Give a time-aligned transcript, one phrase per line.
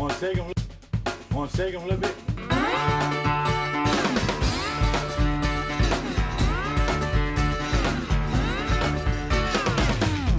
[0.00, 0.50] Want to take them?
[1.34, 2.14] Want to take them a little bit?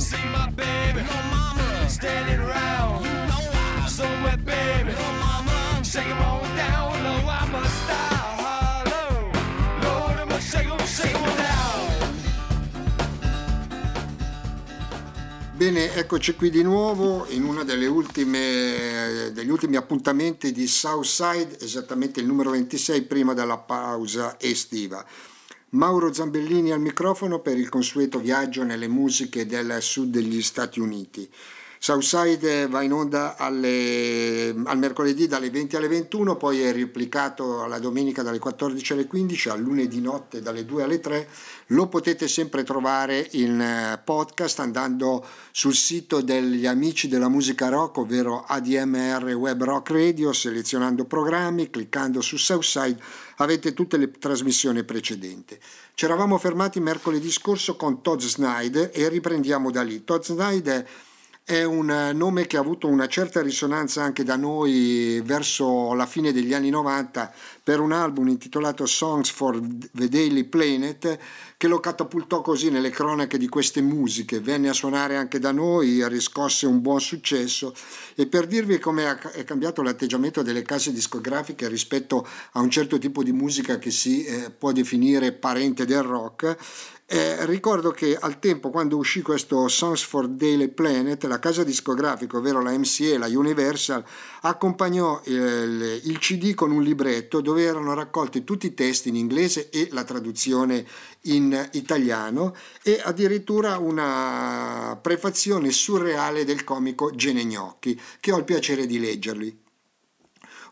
[0.02, 3.06] See my baby, no mama, standing around.
[3.06, 4.94] You know I'm somewhere, baby.
[4.94, 6.31] No mama, shake 'em on
[15.62, 22.50] Bene, eccoci qui di nuovo in uno degli ultimi appuntamenti di Southside, esattamente il numero
[22.50, 25.06] 26 prima della pausa estiva.
[25.70, 31.30] Mauro Zambellini al microfono per il consueto viaggio nelle musiche del sud degli Stati Uniti.
[31.84, 37.80] Southside va in onda alle- al mercoledì dalle 20 alle 21, poi è replicato alla
[37.80, 41.28] domenica dalle 14 alle 15, al lunedì notte dalle 2 alle 3.
[41.70, 47.98] Lo potete sempre trovare in eh, podcast andando sul sito degli amici della musica rock,
[47.98, 53.02] ovvero ADMR Web Rock Radio, selezionando programmi, cliccando su Southside
[53.38, 55.58] avete tutte le trasmissioni precedenti.
[55.96, 60.04] Ci eravamo fermati mercoledì scorso con Todd Snyder e riprendiamo da lì.
[60.04, 60.88] Todd Snyder
[61.52, 66.06] è un eh, nome che ha avuto una certa risonanza anche da noi verso la
[66.06, 67.30] fine degli anni 90
[67.62, 69.60] per un album intitolato Songs for
[69.92, 71.20] the Daily Planet
[71.58, 76.08] che lo catapultò così nelle cronache di queste musiche, venne a suonare anche da noi,
[76.08, 77.76] riscosse un buon successo
[78.16, 83.24] e per dirvi come è cambiato l'atteggiamento delle case discografiche rispetto a un certo tipo
[83.24, 86.58] di musica che si eh, può definire parente del rock,
[87.14, 92.38] eh, ricordo che al tempo quando uscì questo Songs for Daily Planet, la casa discografica,
[92.38, 94.02] ovvero la MCA, la Universal,
[94.44, 99.18] accompagnò eh, il, il CD con un libretto dove erano raccolti tutti i testi in
[99.18, 100.88] inglese e la traduzione
[101.24, 108.86] in italiano e addirittura una prefazione surreale del comico Gene Gnocchi, che ho il piacere
[108.86, 109.60] di leggerli.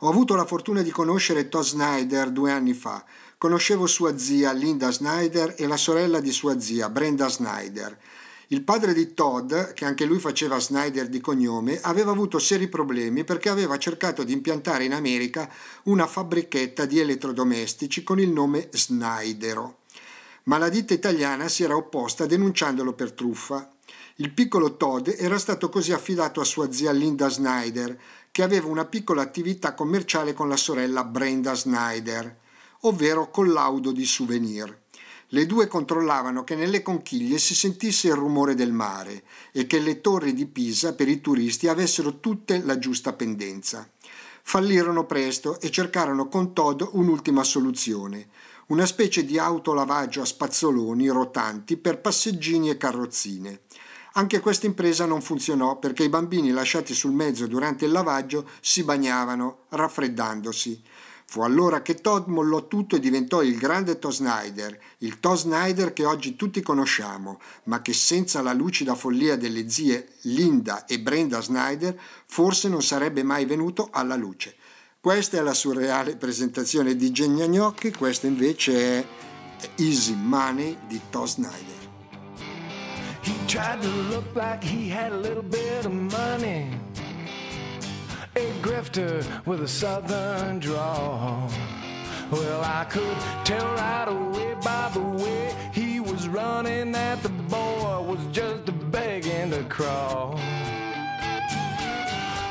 [0.04, 3.04] Ho avuto la fortuna di conoscere Todd Snyder due anni fa.
[3.39, 7.98] Conoscevo sua zia Linda Snyder e la sorella di sua zia Brenda Snyder.
[8.48, 13.23] Il padre di Todd, che anche lui faceva Snyder di cognome, aveva avuto seri problemi
[13.23, 15.49] perché aveva cercato di impiantare in America
[15.83, 19.83] una fabbrichetta di elettrodomestici con il nome Snydero.
[20.44, 23.72] Ma la ditta italiana si era opposta denunciandolo per truffa.
[24.16, 27.98] Il piccolo Todd era stato così affidato a sua zia Linda Snyder,
[28.32, 32.39] che aveva una piccola attività commerciale con la sorella Brenda Snyder,
[32.82, 34.78] ovvero collaudo di souvenir.
[35.32, 40.02] Le due controllavano che nelle conchiglie si sentisse il rumore del mare e che le
[40.02, 43.88] torri di Pisa per i turisti avessero tutte la giusta pendenza.
[44.42, 48.30] Fallirono presto e cercarono con Todd un'ultima soluzione,
[48.67, 53.61] una specie di autolavaggio a spazzoloni rotanti per passeggini e carrozzine.
[54.14, 58.84] Anche questa impresa non funzionò perché i bambini lasciati sul mezzo durante il lavaggio si
[58.84, 60.82] bagnavano, raffreddandosi.
[61.32, 65.94] Fu allora che Todd mollò tutto e diventò il grande Todd Snyder, il Todd Snyder
[65.94, 71.40] che oggi tutti conosciamo, ma che senza la lucida follia delle zie Linda e Brenda
[71.40, 71.95] Snyder
[72.26, 74.56] forse non sarebbe mai venuto alla luce.
[75.00, 79.06] Questa è la surreale presentazione di Genia Gnocchi, questa invece è
[79.76, 81.78] Easy Money di Todd Snyder.
[83.22, 86.89] He tried to look like he had a little bit of money.
[88.39, 91.52] A grifter with a southern drawl.
[92.32, 98.02] Well, I could tell right away by the way he was running that the boy
[98.02, 100.38] was just begging to crawl.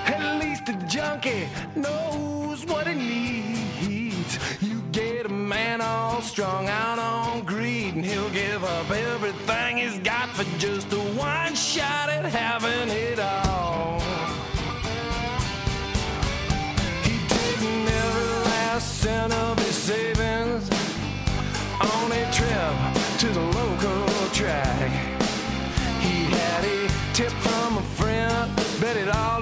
[0.05, 4.39] At least the junkie knows what he needs.
[4.61, 9.99] You get a man all strung out on greed, and he'll give up everything he's
[10.01, 14.08] got for just a one shot at having it all.
[19.07, 20.69] Of his savings
[21.81, 24.91] on a trip to the local track.
[26.01, 28.51] He had a tip from a friend,
[28.81, 29.38] bet it all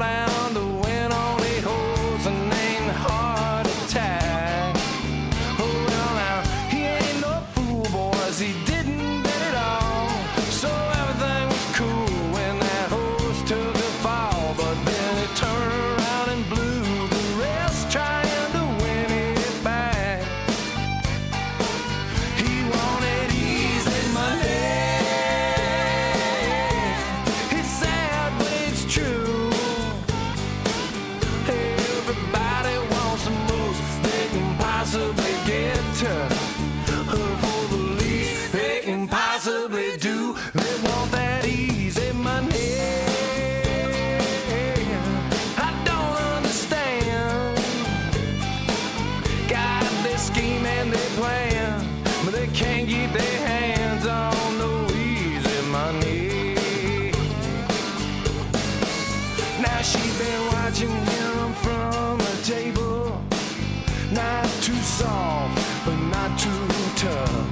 [64.83, 67.47] soft, but not too tough.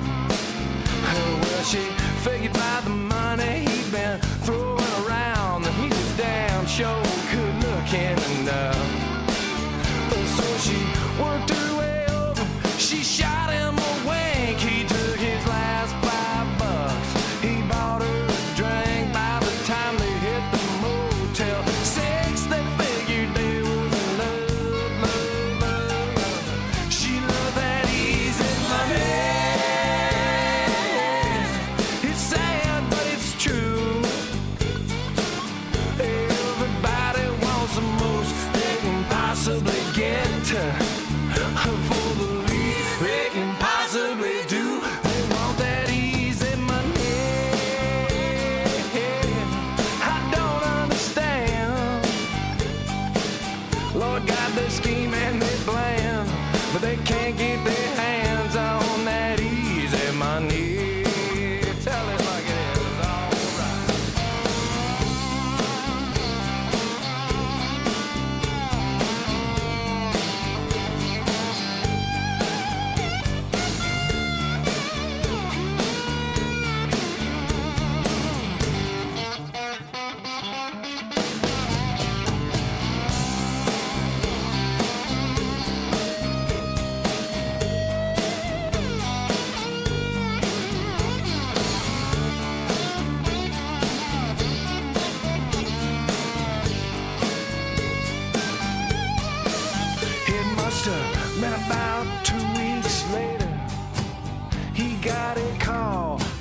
[1.42, 1.84] Well, she
[2.22, 8.18] figured by the money he'd been throwing around that he was damn sure good looking
[8.40, 8.76] enough.
[10.36, 10.78] So she
[11.20, 12.46] worked her way over.
[12.78, 13.78] She shot him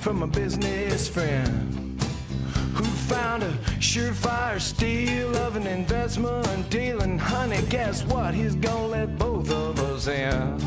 [0.04, 1.98] from a business friend
[2.76, 7.00] who found a surefire steal of an investment deal.
[7.02, 8.34] And honey, guess what?
[8.34, 10.60] He's gonna let both of us in.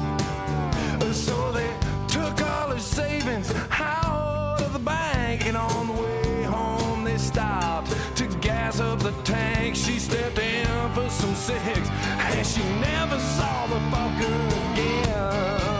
[1.12, 1.70] So they
[2.08, 7.94] took all her savings out of the bank, and on the way home they stopped
[8.16, 9.76] to gas up the tank.
[9.76, 15.75] She stepped in for some cigs, and she never saw the fucker again.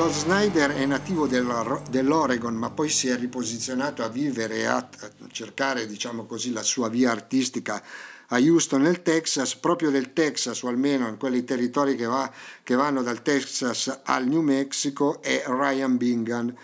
[0.00, 4.88] Todd Snyder è nativo del- dell'Oregon ma poi si è riposizionato a vivere e a,
[5.30, 7.82] cercare diciamo così la sua via artistica
[8.28, 12.76] a Houston nel Texas, proprio del Texas o almeno in quei territori che, va- che
[12.76, 16.54] vanno dal Texas al New Mexico è Ryan Bingham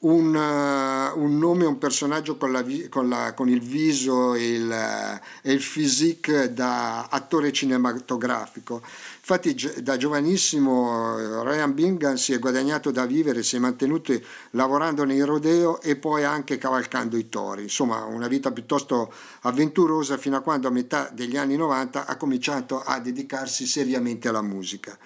[0.00, 4.70] un, eh, un nome, un personaggio con, la con la- con il viso e il,
[4.70, 8.82] eh, e il physique da attore cinematografico.
[9.20, 14.18] Infatti da giovanissimo eh, Ryan Bingham si è guadagnato da vivere, si è mantenuto
[14.52, 17.62] lavorando nei rodeo e poi anche cavalcando i tori.
[17.62, 19.12] Insomma, una vita piuttosto
[19.42, 24.42] avventurosa fino a quando a metà degli anni 90 ha cominciato a dedicarsi seriamente alla
[24.42, 24.98] musica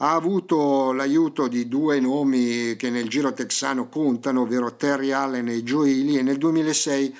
[0.00, 5.64] ha avuto l'aiuto di due nomi che nel giro texano contano, ovvero Terry Allen e
[5.64, 7.16] Joe Ely, e nel 2006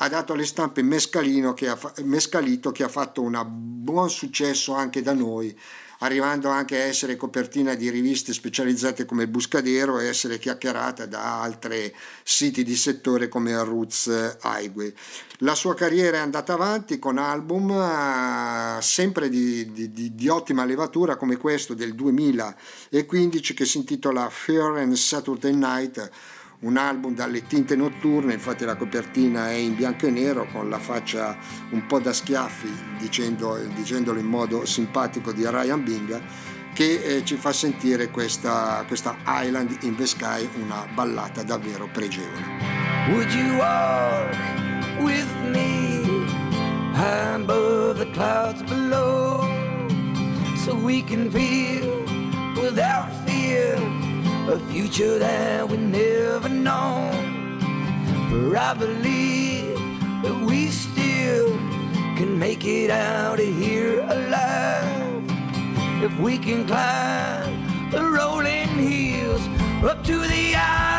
[0.00, 5.02] ha dato alle stampe Mescalino che ha, Mescalito che ha fatto un buon successo anche
[5.02, 5.56] da noi,
[6.00, 11.40] arrivando anche a essere copertina di riviste specializzate come il Buscadero e essere chiacchierata da
[11.42, 14.92] altri siti di settore come Roots Highway.
[15.38, 21.16] La sua carriera è andata avanti con album eh, sempre di, di- di- ottima levatura
[21.16, 26.10] come questo del 2015 che si intitola Fair and Saturday Night,
[26.60, 30.78] un album dalle tinte notturne, infatti la copertina è in bianco e nero con la
[30.78, 31.36] faccia
[31.70, 36.22] un po' da schiaffi, dicendo- dicendolo in modo simpatico di Ryan Bingham,
[36.74, 42.44] che eh, ci fa sentire questa, questa Island in the Sky, una ballata davvero pregevole.
[43.10, 44.36] Would you walk
[45.00, 46.02] with me
[46.92, 49.46] high above the clouds below
[50.56, 52.04] so we can feel
[52.60, 53.78] without fear
[54.48, 57.12] a future that we never known?
[58.30, 59.76] For I believe
[60.22, 61.50] that we still
[62.16, 65.22] can make it out of here alive.
[66.02, 69.46] If we can climb the rolling hills
[69.84, 70.97] up to the island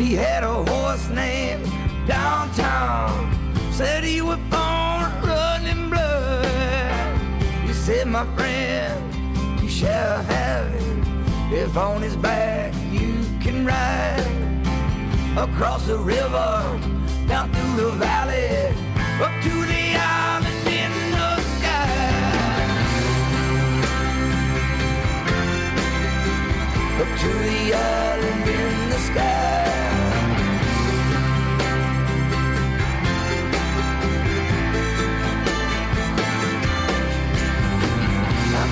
[0.00, 1.66] He had a horse named
[2.06, 3.36] Downtown.
[3.70, 7.18] Said he was born running blood.
[7.66, 11.52] He said, my friend, you shall have it.
[11.52, 14.26] If on his back you can ride
[15.36, 16.80] across the river,
[17.28, 18.74] down through the valley,
[19.20, 21.90] up to the island in the sky.
[27.02, 29.69] Up to the island in the sky.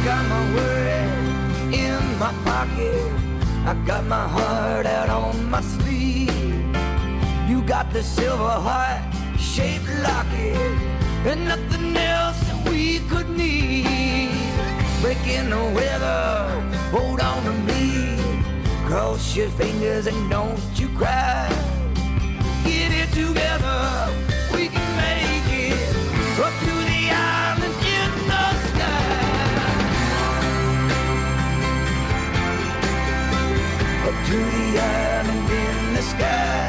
[0.04, 3.12] Got my worry in my pocket.
[3.66, 6.30] I got my heart out on my sleeve.
[7.48, 9.02] You got the silver heart
[9.38, 10.56] shaped locket
[11.26, 14.30] and nothing else that we could need.
[15.02, 16.50] Breaking the weather,
[16.90, 18.18] hold on to me.
[18.86, 21.48] Cross your fingers and don't you cry.
[22.64, 23.80] Get it together,
[24.54, 26.77] we can make it up to
[34.26, 36.68] to the island in the sky.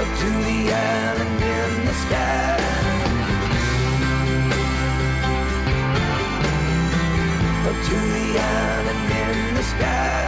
[0.00, 2.58] Up to the island in the sky.
[7.68, 10.27] Up to the island in the sky.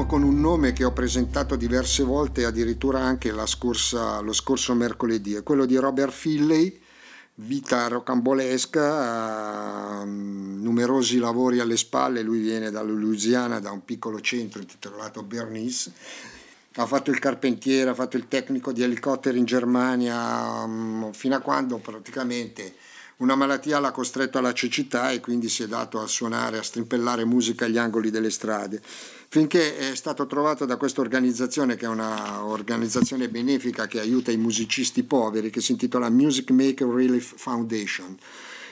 [0.00, 5.34] Ritorno con un nome che ho presentato diverse volte, addirittura anche scorsa- lo scorso mercoledì,
[5.34, 6.80] è quello di Robert Filley,
[7.34, 14.60] vita rocambolesca, ehm, numerosi lavori alle spalle, lui viene dalla Louisiana, da un piccolo centro
[14.60, 15.92] intitolato Bernice,
[16.76, 21.40] ha fatto il carpentiere, ha fatto il tecnico di elicotteri in Germania, mm, fino a
[21.40, 22.74] quando praticamente
[23.18, 27.26] una malattia l'ha costretto alla cecità e quindi si è dato a suonare, a strimpellare
[27.26, 28.80] musica agli angoli delle strade
[29.32, 35.04] finché è stato trovato da questa organizzazione che è un'organizzazione benefica che aiuta i musicisti
[35.04, 38.16] poveri che si intitola Music Maker Relief Foundation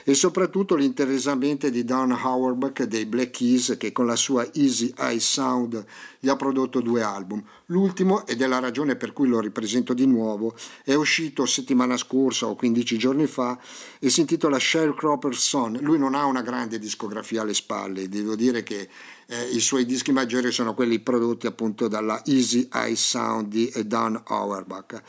[0.09, 5.19] e soprattutto l'interessamento di Don Auerbach dei Black Keys che con la sua Easy Eye
[5.19, 5.85] Sound
[6.19, 7.43] gli ha prodotto due album.
[7.67, 12.47] L'ultimo, ed è la ragione per cui lo ripresento di nuovo, è uscito settimana scorsa
[12.47, 13.59] o 15 giorni fa
[13.99, 15.77] e si intitola Sharecropper's Son.
[15.79, 18.89] Lui non ha una grande discografia alle spalle, devo dire che
[19.27, 24.19] eh, i suoi dischi maggiori sono quelli prodotti appunto dalla Easy Eye Sound di Don
[24.25, 25.03] Auerbach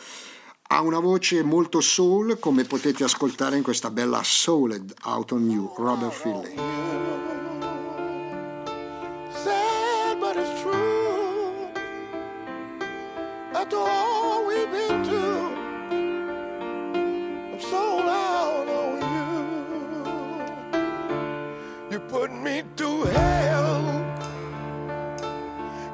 [0.72, 5.74] Ha una voce molto soul, come potete ascoltare in questa bella Souled Out on You,
[5.76, 6.54] Robert Finley.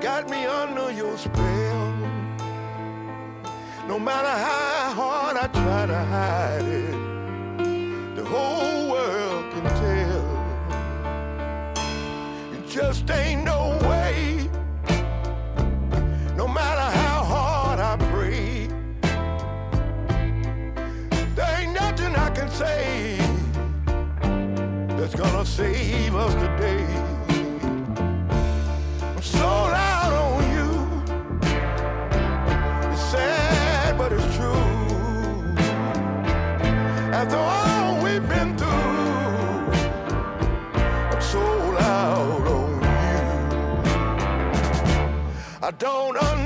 [0.00, 1.95] Got me under your spell.
[3.88, 10.26] No matter how hard I try to hide it, the whole world can tell.
[12.52, 14.48] It just ain't no way.
[16.36, 18.66] No matter how hard I pray,
[21.36, 23.18] there ain't nothing I can say
[24.98, 27.15] that's gonna save us today.
[45.66, 46.45] I don't understand.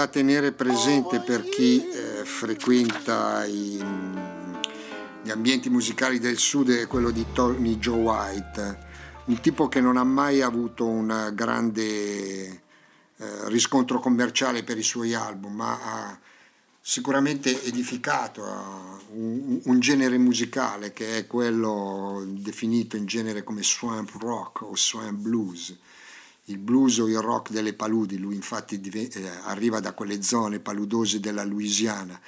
[0.00, 3.84] Da tenere presente per chi eh, frequenta i-
[5.22, 8.78] gli ambienti musicali del sud è quello di Tony Joe White,
[9.26, 12.60] un tipo che non ha mai avuto un grande eh,
[13.48, 16.18] riscontro commerciale per i suoi album, ma ha
[16.80, 18.42] sicuramente edificato
[19.12, 25.18] un, un genere musicale che è quello definito in genere come swamp rock o swamp
[25.18, 25.76] blues
[26.50, 31.20] il blues o il rock delle paludi, lui infatti eh, arriva da quelle zone paludose
[31.20, 32.20] della Louisiana.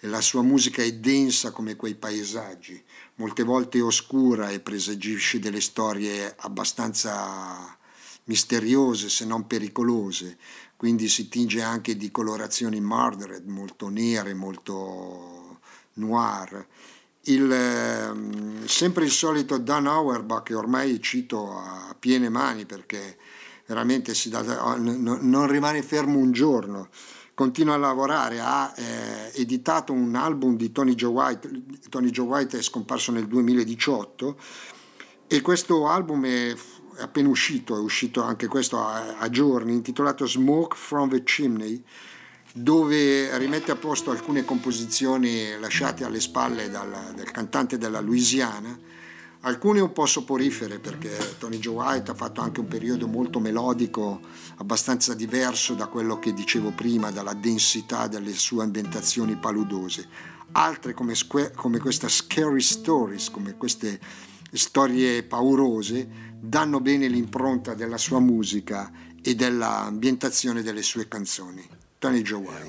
[0.00, 2.80] E la sua musica è densa come quei paesaggi,
[3.16, 7.76] molte volte oscura e presagisce delle storie abbastanza
[8.24, 10.38] misteriose se non pericolose,
[10.76, 15.58] quindi si tinge anche di colorazioni murdered, molto nere, molto
[15.94, 16.66] noir.
[17.22, 23.18] Il, ehm, sempre il solito Dan Auerbach che ormai cito a piene mani perché
[23.68, 26.88] veramente dà- non non rimane fermo un giorno,
[27.34, 32.58] continua a lavorare, ha eh, editato un album di Tony Joe White, Tony Joe White
[32.58, 34.36] è scomparso nel 2018
[35.28, 36.56] e questo album è
[36.98, 41.80] è appena uscito, è uscito anche questo a, a giorni, intitolato Smoke from the Chimney,
[42.52, 48.76] dove rimette a posto alcune composizioni lasciate alle spalle dal, del cantante della Louisiana,
[49.40, 54.20] alcune un po' soporifere perché Tony Joe White ha fatto anche un periodo molto melodico,
[54.56, 60.08] abbastanza diverso da quello che dicevo prima, dalla densità delle sue ambientazioni paludose.
[60.52, 64.00] Altre come, sque- come questa Scary Stories, come queste
[64.52, 66.08] storie paurose,
[66.40, 68.90] danno bene l'impronta della sua musica
[69.22, 71.66] e dell'ambientazione delle sue canzoni.
[71.98, 72.64] Tony Joe White.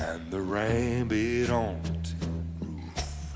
[0.00, 3.34] and the rain beat on the tin roof.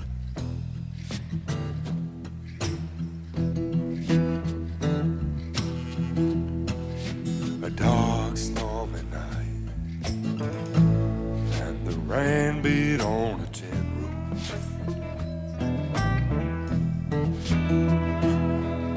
[7.63, 9.69] A dark, stormy night,
[11.61, 14.53] and the rain beat on the tin roof.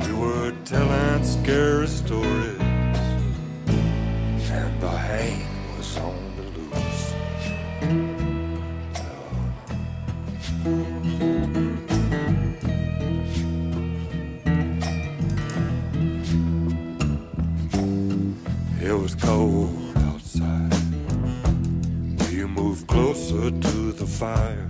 [0.06, 2.35] We were telling scary stories.
[23.16, 24.68] closer to the fire.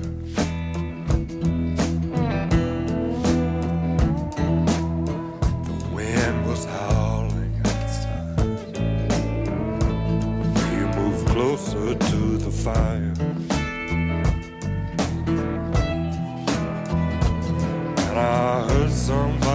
[5.64, 8.78] The wind was howling outside.
[10.74, 13.14] You moved closer to the fire.
[18.08, 19.45] And I heard some.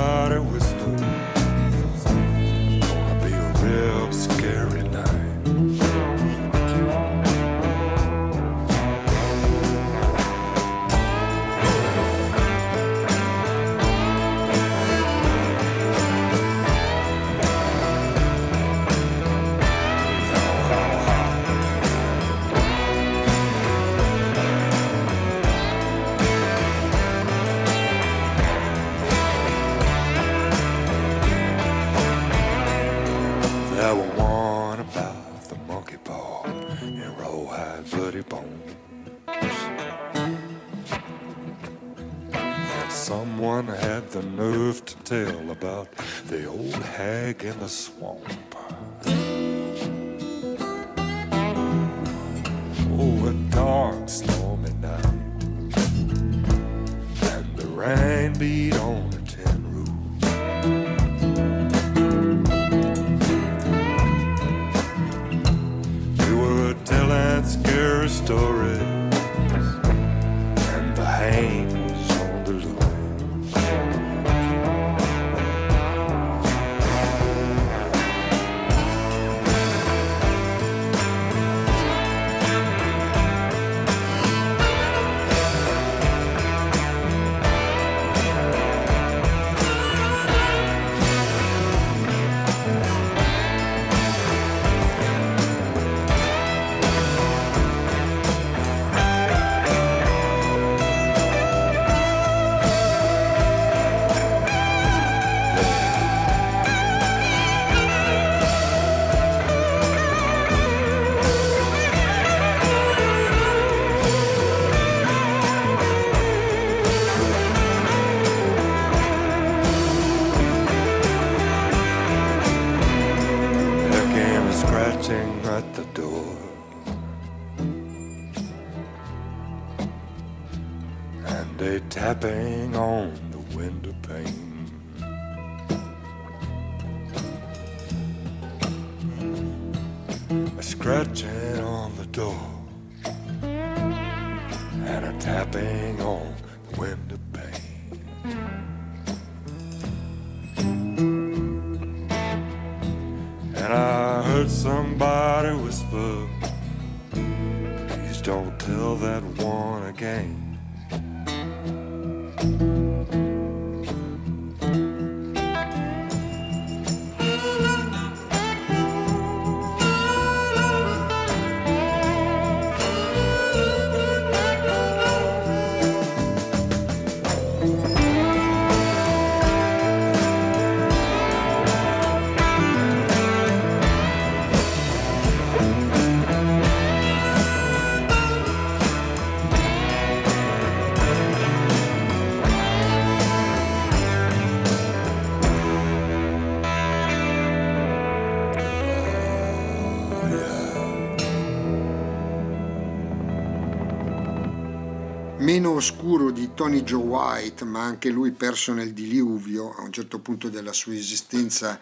[205.71, 210.19] L'anno oscuro di Tony Joe White, ma anche lui perso nel diluvio, a un certo
[210.19, 211.79] punto della sua esistenza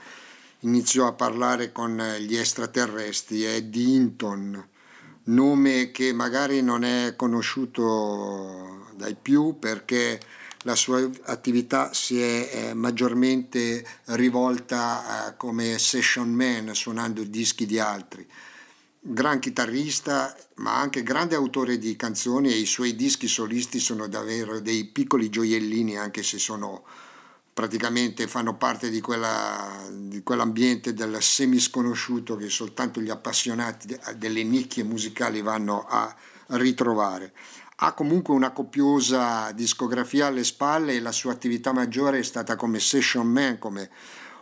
[0.60, 4.64] iniziò a parlare con gli extraterrestri, è di Hinton,
[5.24, 10.20] nome che magari non è conosciuto dai più perché
[10.66, 18.28] la sua attività si è eh, maggiormente rivolta come session man, suonando dischi di altri.
[19.02, 24.60] Gran chitarrista, ma anche grande autore di canzoni e i suoi dischi solisti sono davvero
[24.60, 26.84] dei piccoli gioiellini anche se sono
[27.54, 34.84] praticamente fanno parte di, quella, di quell'ambiente del semisconosciuto che soltanto gli appassionati delle nicchie
[34.84, 36.14] musicali vanno a
[36.48, 37.34] ritrovare.
[37.78, 42.80] Ha comunque una copiosa discografia alle spalle e la sua attività maggiore è stata come
[42.80, 43.90] session man, come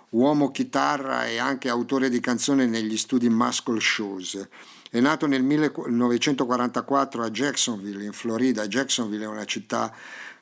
[0.10, 4.48] uomo chitarra e anche autore di canzoni negli studi Muscle Shows.
[4.90, 8.68] È nato nel 1944 a Jacksonville, in Florida.
[8.68, 9.94] Jacksonville è una città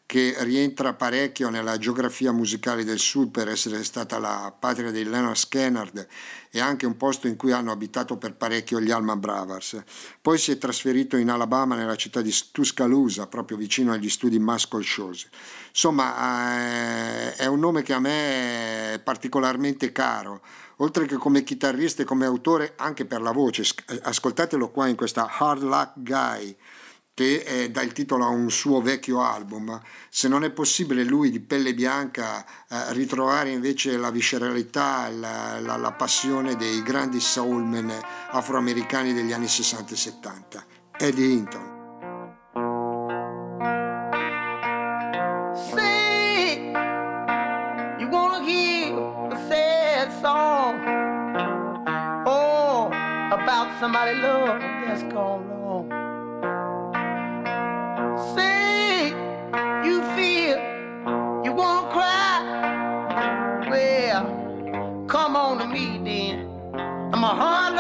[0.06, 5.36] che rientra parecchio nella geografia musicale del sud per essere stata la patria dei Leonard
[5.36, 6.08] Skennard
[6.52, 9.84] e anche un posto in cui hanno abitato per parecchio gli Alma Brothers.
[10.22, 14.84] Poi si è trasferito in Alabama nella città di Tuscaloosa, proprio vicino agli studi Muscle
[14.84, 15.28] Shows.
[15.70, 20.42] Insomma, eh, è un nome che a me è particolarmente caro
[20.80, 23.64] oltre che come chitarrista e come autore anche per la voce.
[24.02, 26.56] Ascoltatelo qua in questa Hard Luck Guy
[27.16, 29.82] che eh, dà il titolo a un suo vecchio album.
[30.10, 35.78] Se non è possibile lui di pelle bianca eh, ritrovare invece la visceralità, la, la,
[35.78, 37.92] la passione dei grandi soulmen
[38.32, 40.66] afroamericani degli anni 60 e 70.
[40.98, 41.74] Eddie Hinton.
[53.80, 55.65] Somebody love that's gone
[65.08, 66.48] come on to me then.
[67.14, 67.74] I'm a hard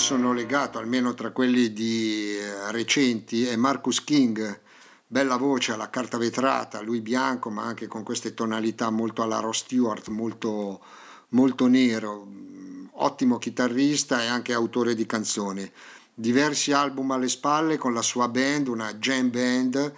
[0.00, 4.60] sono legato, almeno tra quelli di eh, recenti, è Marcus King,
[5.06, 9.58] bella voce alla carta vetrata, lui bianco ma anche con queste tonalità molto alla Ross
[9.58, 10.80] Stewart, molto,
[11.28, 12.26] molto nero,
[12.92, 15.70] ottimo chitarrista e anche autore di canzoni.
[16.14, 19.92] Diversi album alle spalle con la sua band, una jam band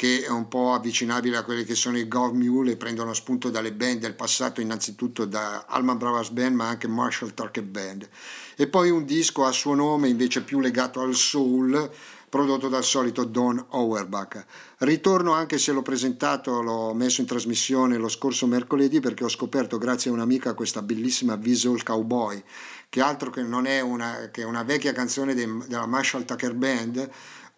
[0.00, 3.74] che è un po' avvicinabile a quelli che sono i Gov Mule prendono spunto dalle
[3.74, 8.08] band del passato, innanzitutto da Alman Brothers Band, ma anche Marshall Tucker Band.
[8.56, 11.90] E poi un disco a suo nome, invece più legato al soul,
[12.30, 14.42] prodotto dal solito Don Auerbach.
[14.78, 19.76] Ritorno anche se l'ho presentato, l'ho messo in trasmissione lo scorso mercoledì perché ho scoperto
[19.76, 22.42] grazie a un'amica questa bellissima Visual Cowboy,
[22.88, 27.10] che altro che non è una, che una vecchia canzone de, della Marshall Tucker Band,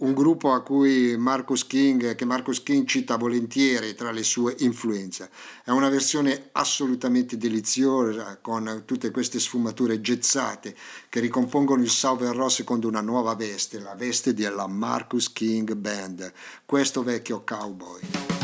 [0.03, 5.31] un gruppo a cui Marcus King, che Marcus King cita volentieri tra le sue influenze.
[5.65, 10.75] È una versione assolutamente deliziosa con tutte queste sfumature gezzate
[11.09, 11.91] che ricompongono il
[12.33, 16.33] Ross secondo una nuova veste, la veste della Marcus King Band,
[16.67, 18.42] questo vecchio cowboy.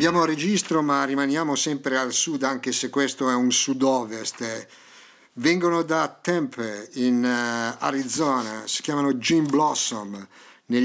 [0.00, 4.66] Cambiamo registro ma rimaniamo sempre al sud anche se questo è un sud-ovest.
[5.34, 10.26] Vengono da Tempe in uh, Arizona, si chiamano Jim Blossom.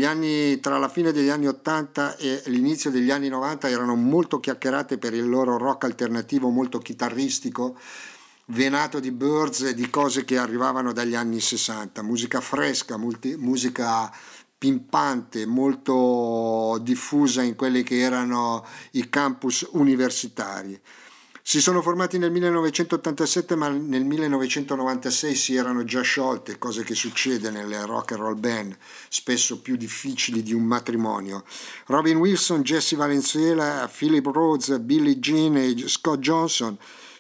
[0.04, 4.98] Anni, tra la fine degli anni 80 e l'inizio degli anni 90 erano molto chiacchierate
[4.98, 7.80] per il loro rock alternativo molto chitarristico,
[8.48, 14.12] venato di birds e di cose che arrivavano dagli anni 60, musica fresca, multi, musica
[14.58, 20.80] pimpante, molto diffusa in quelli che erano i campus universitari.
[21.48, 27.52] Si sono formati nel 1987 ma nel 1996 si erano già sciolte, cose che succede
[27.52, 28.76] nelle rock and roll band,
[29.10, 31.44] spesso più difficili di un matrimonio.
[31.86, 36.76] Robin Wilson, Jesse Valenzuela, Philip Rhodes, Billie Jean e Scott Johnson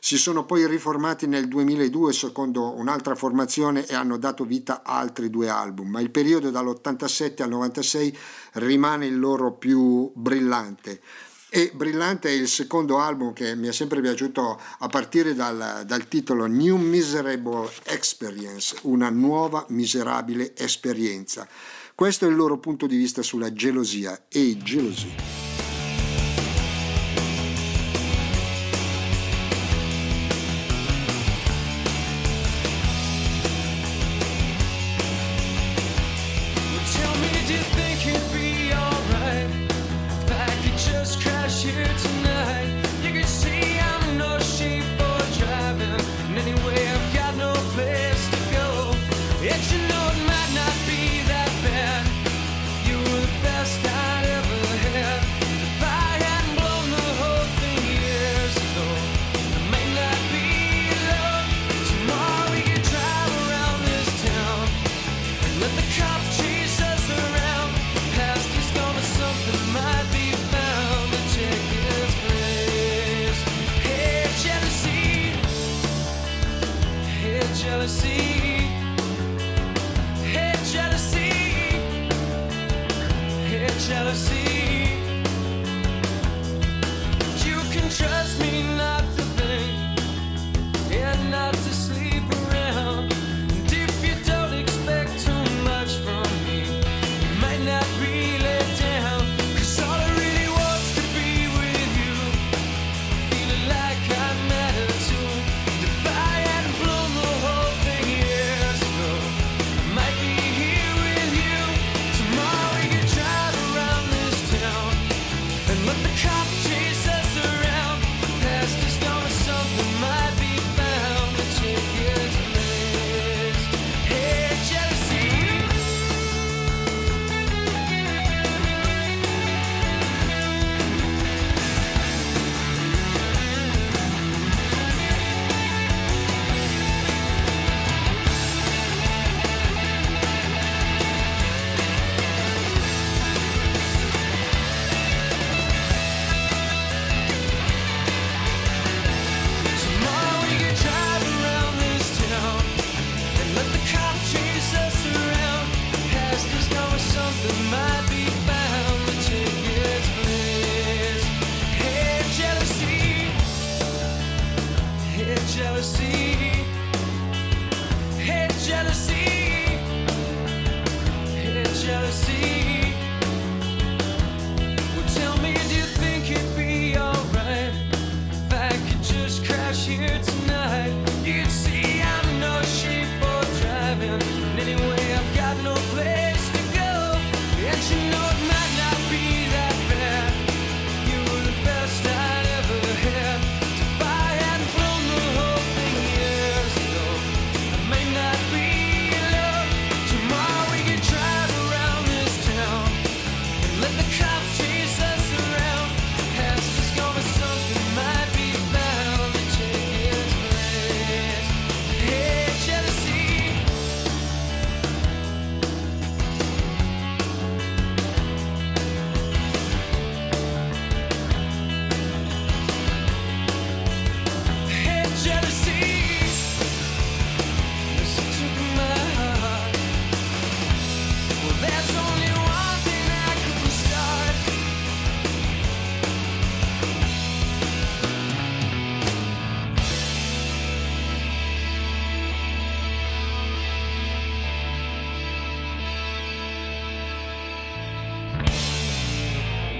[0.05, 5.31] si sono poi riformati nel 2002 secondo un'altra formazione e hanno dato vita a altri
[5.31, 8.15] due album, ma il periodo dall'87 al 96
[8.53, 11.01] rimane il loro più brillante.
[11.49, 16.07] E Brillante è il secondo album che mi è sempre piaciuto a partire dal, dal,
[16.07, 21.47] titolo New Miserable Experience, una nuova miserabile esperienza.
[21.95, 25.44] Questo è il loro punto di vista sulla gelosia e gelosia.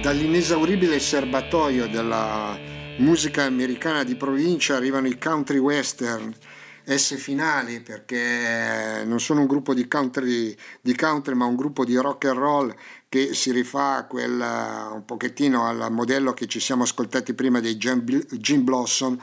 [0.06, 2.56] Dall'inesauribile serbatoio della
[2.98, 6.32] musica americana di provincia arrivano i country western
[6.84, 11.96] S finali perché non sono un gruppo di country, di country ma un gruppo di
[11.96, 12.76] rock and roll
[13.08, 14.38] che si rifà quel,
[14.92, 19.18] un pochettino al modello che ci siamo ascoltati prima dei Jim Blossom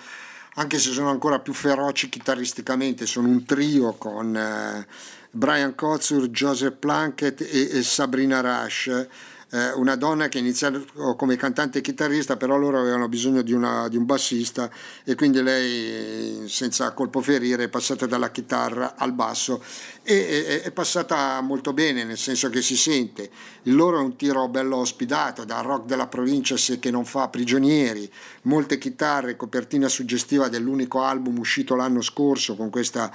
[0.56, 3.06] anche se sono ancora più feroci chitarristicamente.
[3.06, 4.86] Sono un trio con eh,
[5.32, 9.08] Brian Kotzur, Joseph Plunkett e Sabrina Rush
[9.54, 10.84] eh, una donna che ha iniziato
[11.16, 14.68] come cantante e chitarrista, però loro avevano bisogno di, una, di un bassista
[15.04, 19.64] e quindi lei, senza colpo ferire, è passata dalla chitarra al basso
[20.02, 23.30] e è, è passata molto bene, nel senso che si sente.
[23.64, 28.12] Il loro è un tiro bello ospitato, da rock della provincia che non fa prigionieri,
[28.44, 33.12] molte chitarre, copertina suggestiva dell'unico album uscito l'anno scorso con questa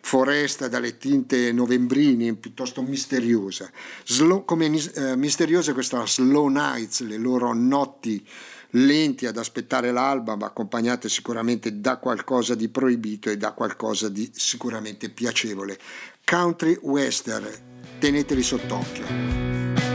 [0.00, 3.70] foresta dalle tinte novembrini, piuttosto misteriosa.
[4.04, 8.26] Slow, come eh, misteriosa questa Slow Nights, le loro notti
[8.70, 14.30] lenti ad aspettare l'alba, ma accompagnate sicuramente da qualcosa di proibito e da qualcosa di
[14.32, 15.78] sicuramente piacevole.
[16.24, 17.48] Country Western,
[17.98, 19.89] teneteli sott'occhio.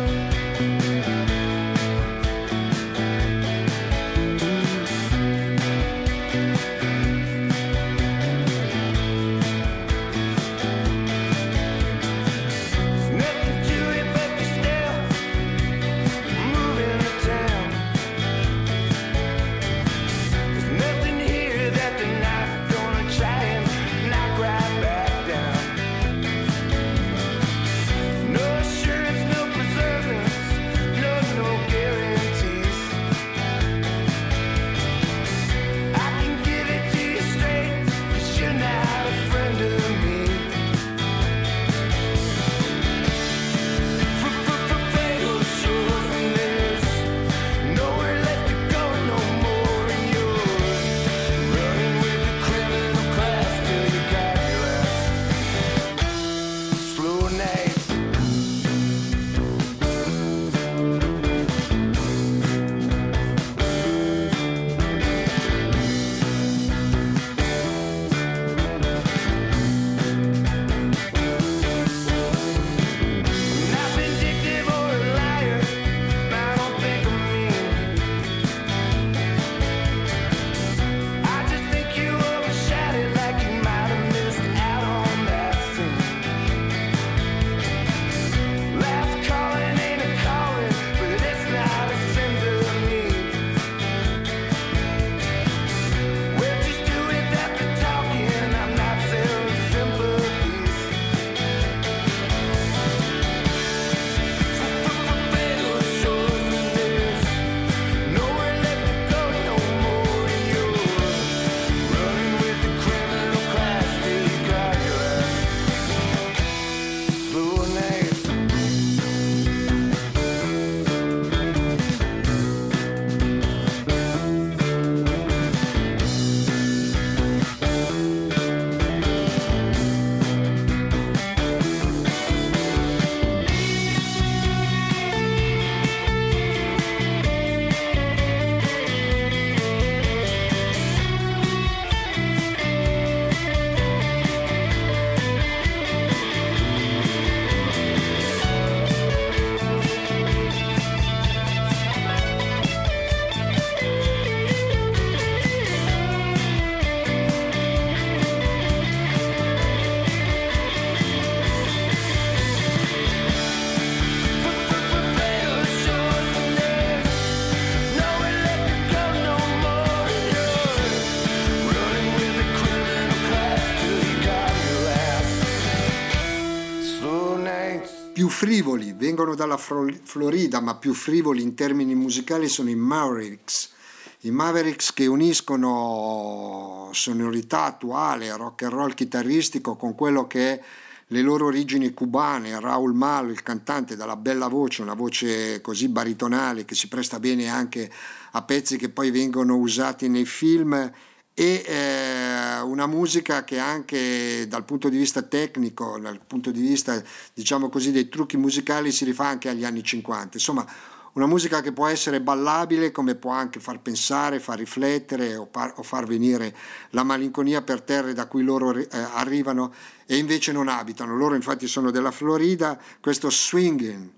[178.46, 183.72] Frivoli, vengono dalla Florida, ma più frivoli in termini musicali sono i Mavericks.
[184.20, 190.62] I Mavericks che uniscono sonorità attuale, rock and roll chitarristico con quello che è
[191.08, 196.66] le loro origini cubane, Raul Malo, il cantante dalla bella voce, una voce così baritonale
[196.66, 197.92] che si presta bene anche
[198.34, 200.92] a pezzi che poi vengono usati nei film
[201.38, 207.04] e eh, una musica che anche dal punto di vista tecnico, dal punto di vista
[207.34, 210.38] diciamo così dei trucchi musicali si rifà anche agli anni 50.
[210.38, 210.66] Insomma,
[211.12, 215.74] una musica che può essere ballabile come può anche far pensare, far riflettere o, par-
[215.76, 216.56] o far venire
[216.92, 219.74] la malinconia per terre da cui loro eh, arrivano
[220.06, 221.18] e invece non abitano.
[221.18, 224.10] Loro infatti sono della Florida, questo swinging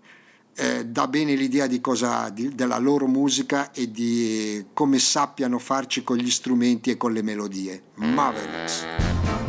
[0.58, 6.04] eh, dà bene l'idea di cosa, di, della loro musica e di come sappiano farci
[6.04, 7.84] con gli strumenti e con le melodie.
[7.96, 9.47] Mavericks.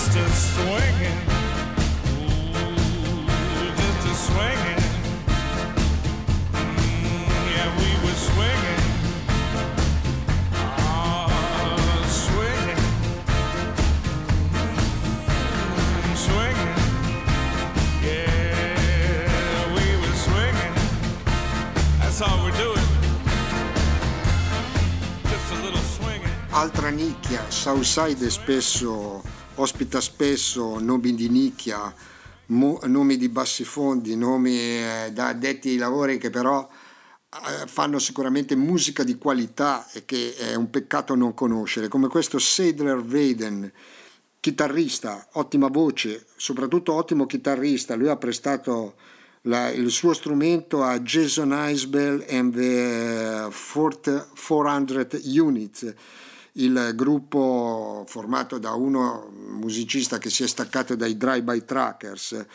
[0.00, 1.18] just a swinging,
[2.08, 3.24] Ooh,
[3.76, 4.82] just a swinging.
[6.52, 8.82] Mm, yeah, we were swinging.
[10.54, 11.28] ah,
[12.08, 12.80] swinging.
[15.76, 16.76] Mm, swinging.
[18.02, 20.74] Yeah, we were swinging.
[22.00, 22.88] That's all we're doing.
[25.24, 26.34] Just a little swinging.
[26.54, 29.22] Altra nicchia, Southside spesso
[29.60, 31.94] ospita spesso nomi di nicchia,
[32.46, 37.98] mo, nomi di bassi fondi, nomi eh, da addetti ai lavori che però eh, fanno
[37.98, 43.70] sicuramente musica di qualità e che è un peccato non conoscere, come questo Sadler Vaden,
[44.40, 48.94] chitarrista, ottima voce, soprattutto ottimo chitarrista, lui ha prestato
[49.42, 55.94] la, il suo strumento a Jason Isbell and the eh, 400 Units
[56.54, 62.46] il gruppo formato da uno musicista che si è staccato dai Drive-By Trackers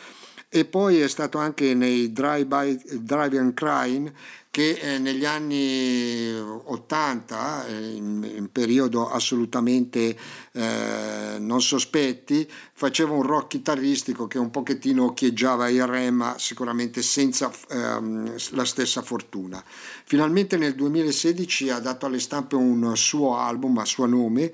[0.48, 4.12] e poi è stato anche nei Drive, by, Drive and Crime
[4.56, 10.16] che eh, negli anni 80, eh, in, in, periodo assolutamente
[10.52, 17.02] eh, non sospetti, faceva un rock chitarristico che un pochettino occhieggiava il re, ma sicuramente
[17.02, 19.62] senza ehm, la stessa fortuna.
[20.04, 24.50] Finalmente nel 2016 ha dato alle stampe un suo album a suo nome,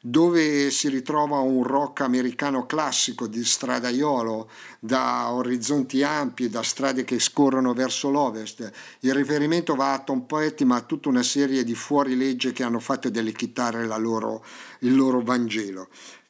[0.00, 7.18] dove si ritrova un rock americano classico di stradaiolo da orizzonti ampi, da strade che
[7.18, 8.70] scorrono verso l'ovest.
[9.00, 12.78] Il riferimento va a Tom Petty, ma a tutta una serie di fuorilegge che hanno
[12.78, 14.44] fatto delle chitarre loro,
[14.80, 15.88] il loro Vangelo.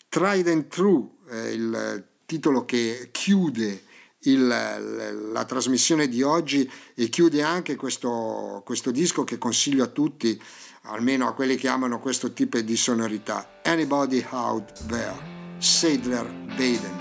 [0.08, 3.82] Tried and True è il titolo che chiude
[4.30, 10.40] il, la trasmissione di oggi e chiude anche questo, questo disco che consiglio a tutti
[10.82, 13.60] almeno a quelli che amano questo tipo di sonorità.
[13.64, 16.26] Anybody Out There, Sadler
[16.56, 16.97] Baden.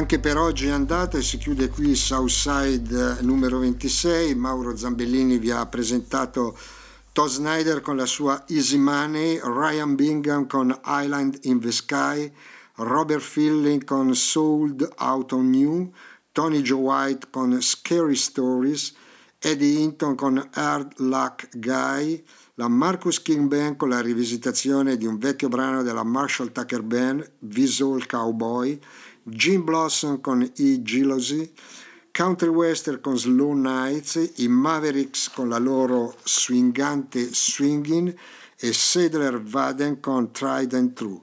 [0.00, 4.34] Anche per oggi è andata e si chiude qui Southside eh, numero 26.
[4.34, 6.56] Mauro Zambellini vi ha presentato
[7.12, 12.32] Todd Snyder con la sua Easy Money, Ryan Bingham con Island in the Sky,
[12.76, 15.92] Robert Filling con Sold Out on New,
[16.32, 18.94] Tony Joe White con Scary Stories,
[19.38, 22.24] Eddie Hinton con Hard Luck Guy,
[22.54, 27.32] la Marcus King Band con la rivisitazione di un vecchio brano della Marshall Tucker Band,
[27.40, 28.80] Visual Cowboy,
[29.30, 31.52] Jim Blossom con I Jealousy,
[32.10, 38.14] Country Western con Slow Nights, i Mavericks con la loro swingante swinging
[38.58, 41.20] e Sedler Vaden con Tried and True.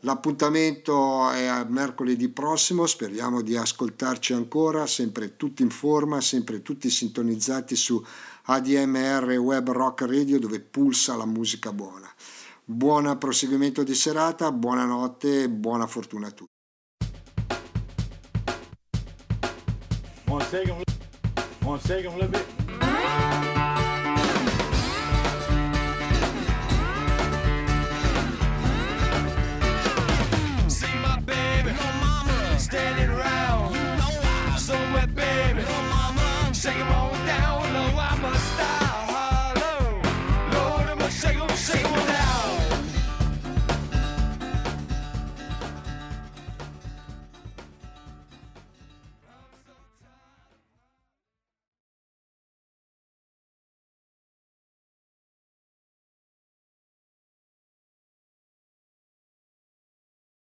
[0.00, 6.90] L'appuntamento è a mercoledì prossimo, speriamo di ascoltarci ancora, sempre tutti in forma, sempre tutti
[6.90, 8.04] sintonizzati su
[8.46, 12.12] ADMR Web Rock Radio dove pulsa la musica buona.
[12.64, 16.53] Buon proseguimento di serata, buonanotte e buona fortuna a tutti.
[20.50, 20.84] Wanna?
[21.62, 23.53] Wanna shake him a little bit?